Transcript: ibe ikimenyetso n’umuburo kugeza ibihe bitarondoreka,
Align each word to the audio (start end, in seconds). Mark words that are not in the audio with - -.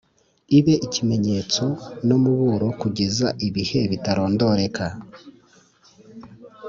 ibe 0.57 0.75
ikimenyetso 0.85 1.63
n’umuburo 2.07 2.67
kugeza 2.81 3.27
ibihe 3.47 3.81
bitarondoreka, 3.91 4.85